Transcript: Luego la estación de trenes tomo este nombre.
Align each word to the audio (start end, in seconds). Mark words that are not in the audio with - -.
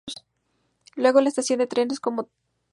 Luego 0.95 1.21
la 1.21 1.29
estación 1.29 1.59
de 1.59 1.67
trenes 1.67 2.01
tomo 2.01 2.23
este 2.23 2.25
nombre. 2.25 2.33